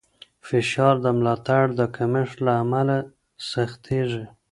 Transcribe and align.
فشار 0.47 0.95
د 1.05 1.05
ملاتړ 1.17 1.63
د 1.79 1.81
کمښت 1.95 2.37
له 2.45 2.53
امله 2.63 2.97
سختېږي. 3.49 4.25